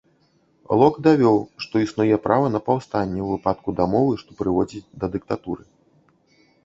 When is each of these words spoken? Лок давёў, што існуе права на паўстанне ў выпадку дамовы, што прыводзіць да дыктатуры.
Лок 0.83 0.95
давёў, 1.07 1.35
што 1.65 1.75
існуе 1.85 2.17
права 2.25 2.47
на 2.55 2.59
паўстанне 2.69 3.17
ў 3.23 3.27
выпадку 3.35 3.69
дамовы, 3.81 4.13
што 4.25 4.29
прыводзіць 4.41 4.85
да 5.05 5.15
дыктатуры. 5.17 5.63